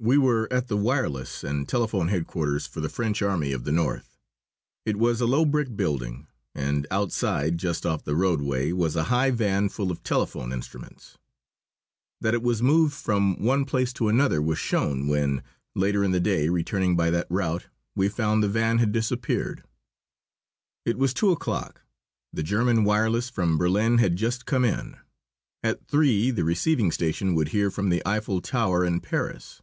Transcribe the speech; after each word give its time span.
We 0.00 0.16
were 0.16 0.46
at 0.52 0.68
the 0.68 0.76
wireless 0.76 1.42
and 1.42 1.68
telephone 1.68 2.06
headquarters 2.06 2.68
for 2.68 2.80
the 2.80 2.88
French 2.88 3.20
Army 3.20 3.50
of 3.50 3.64
the 3.64 3.72
North. 3.72 4.16
It 4.86 4.96
was 4.96 5.20
a 5.20 5.26
low 5.26 5.44
brick 5.44 5.76
building, 5.76 6.28
and 6.54 6.86
outside, 6.88 7.58
just 7.58 7.84
off 7.84 8.04
the 8.04 8.14
roadway, 8.14 8.70
was 8.70 8.94
a 8.94 9.02
high 9.10 9.32
van 9.32 9.68
full 9.68 9.90
of 9.90 10.04
telephone 10.04 10.52
instruments. 10.52 11.18
That 12.20 12.32
it 12.32 12.44
was 12.44 12.62
moved 12.62 12.94
from 12.94 13.42
one 13.42 13.64
place 13.64 13.92
to 13.94 14.06
another 14.08 14.40
was 14.40 14.60
shown 14.60 15.08
when, 15.08 15.42
later 15.74 16.04
in 16.04 16.12
the 16.12 16.20
day, 16.20 16.48
returning 16.48 16.94
by 16.94 17.10
that 17.10 17.26
route, 17.28 17.66
we 17.96 18.08
found 18.08 18.40
the 18.40 18.48
van 18.48 18.78
had 18.78 18.92
disappeared. 18.92 19.64
It 20.84 20.96
was 20.96 21.12
two 21.12 21.32
o'clock. 21.32 21.80
The 22.32 22.44
German 22.44 22.84
wireless 22.84 23.30
from 23.30 23.58
Berlin 23.58 23.98
had 23.98 24.14
just 24.14 24.46
come 24.46 24.64
in. 24.64 24.96
At 25.64 25.88
three 25.88 26.30
the 26.30 26.44
receiving 26.44 26.92
station 26.92 27.34
would 27.34 27.48
hear 27.48 27.68
from 27.68 27.88
the 27.88 28.00
Eiffel 28.06 28.40
Tower 28.40 28.84
in 28.84 29.00
Paris. 29.00 29.60